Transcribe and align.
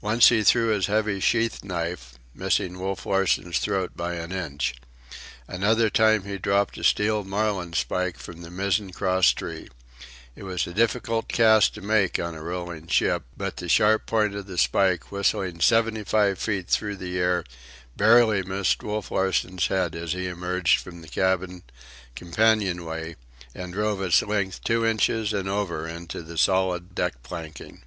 Once 0.00 0.30
he 0.30 0.42
threw 0.42 0.68
his 0.68 0.86
heavy 0.86 1.20
sheath 1.20 1.62
knife, 1.62 2.14
missing 2.32 2.78
Wolf 2.78 3.04
Larsen's 3.04 3.58
throat 3.58 3.94
by 3.94 4.14
an 4.14 4.32
inch. 4.32 4.74
Another 5.46 5.90
time 5.90 6.22
he 6.24 6.38
dropped 6.38 6.78
a 6.78 6.82
steel 6.82 7.24
marlinspike 7.24 8.16
from 8.16 8.40
the 8.40 8.48
mizzen 8.50 8.90
crosstree. 8.90 9.68
It 10.34 10.44
was 10.44 10.66
a 10.66 10.72
difficult 10.72 11.28
cast 11.28 11.74
to 11.74 11.82
make 11.82 12.18
on 12.18 12.34
a 12.34 12.40
rolling 12.42 12.86
ship, 12.86 13.24
but 13.36 13.58
the 13.58 13.68
sharp 13.68 14.06
point 14.06 14.34
of 14.34 14.46
the 14.46 14.56
spike, 14.56 15.12
whistling 15.12 15.60
seventy 15.60 16.04
five 16.04 16.38
feet 16.38 16.66
through 16.68 16.96
the 16.96 17.18
air, 17.18 17.44
barely 17.98 18.42
missed 18.42 18.82
Wolf 18.82 19.10
Larsen's 19.10 19.66
head 19.66 19.94
as 19.94 20.14
he 20.14 20.26
emerged 20.26 20.80
from 20.80 21.02
the 21.02 21.06
cabin 21.08 21.64
companion 22.16 22.86
way 22.86 23.16
and 23.54 23.74
drove 23.74 24.00
its 24.00 24.22
length 24.22 24.64
two 24.64 24.86
inches 24.86 25.34
and 25.34 25.50
over 25.50 25.86
into 25.86 26.22
the 26.22 26.38
solid 26.38 26.94
deck 26.94 27.22
planking. 27.22 27.82